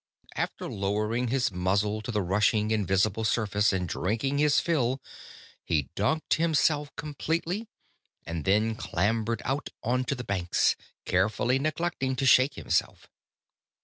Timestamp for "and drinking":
3.71-4.39